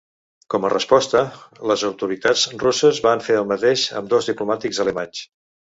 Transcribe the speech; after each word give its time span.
Com 0.53 0.63
a 0.67 0.71
resposta, 0.73 1.21
les 1.73 1.83
autoritats 1.89 2.47
russes 2.65 3.05
van 3.09 3.25
fer 3.29 3.39
el 3.45 3.49
mateix 3.55 3.87
amb 4.03 4.15
dos 4.17 4.33
diplomàtics 4.33 4.87
alemanys. 4.89 5.25